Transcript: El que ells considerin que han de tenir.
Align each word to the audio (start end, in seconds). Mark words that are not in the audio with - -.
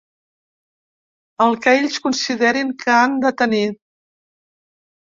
El 1.45 1.59
que 1.67 1.75
ells 1.83 2.01
considerin 2.07 2.75
que 2.83 2.97
han 3.05 3.17
de 3.29 3.35
tenir. 3.45 3.65